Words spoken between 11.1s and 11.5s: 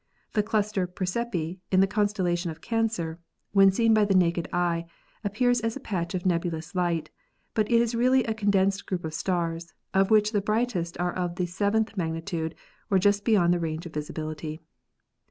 of the